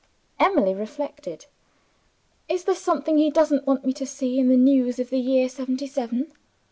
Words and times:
Emily 0.39 0.73
reflected. 0.73 1.45
"Is 2.49 2.63
there 2.63 2.73
something 2.73 3.19
he 3.19 3.29
doesn't 3.29 3.67
want 3.67 3.85
me 3.85 3.93
to 3.93 4.05
see, 4.07 4.39
in 4.39 4.49
the 4.49 4.57
news 4.57 4.97
of 4.97 5.11
the 5.11 5.19
year 5.19 5.47
'seventy 5.47 5.85
seven?" 5.85 6.31